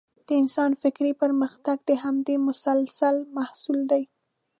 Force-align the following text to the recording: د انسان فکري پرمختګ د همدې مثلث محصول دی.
د 0.27 0.29
انسان 0.41 0.71
فکري 0.83 1.11
پرمختګ 1.21 1.77
د 1.89 1.91
همدې 2.03 2.35
مثلث 2.47 2.97
محصول 3.37 3.79
دی. 3.91 4.03